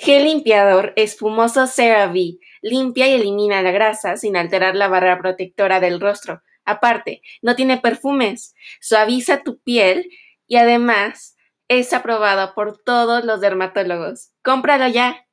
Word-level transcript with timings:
Gel 0.00 0.24
limpiador 0.24 0.92
espumoso 0.96 1.66
CeraVe 1.66 2.38
limpia 2.62 3.08
y 3.08 3.14
elimina 3.14 3.62
la 3.62 3.72
grasa 3.72 4.16
sin 4.16 4.36
alterar 4.36 4.74
la 4.74 4.88
barrera 4.88 5.18
protectora 5.18 5.80
del 5.80 6.00
rostro. 6.00 6.40
Aparte, 6.64 7.20
no 7.42 7.56
tiene 7.56 7.78
perfumes, 7.78 8.54
suaviza 8.80 9.42
tu 9.42 9.58
piel 9.58 10.10
y 10.46 10.56
además 10.56 11.36
es 11.68 11.92
aprobado 11.92 12.54
por 12.54 12.78
todos 12.78 13.24
los 13.24 13.40
dermatólogos. 13.40 14.30
¡Cómpralo 14.42 14.88
ya! 14.88 15.27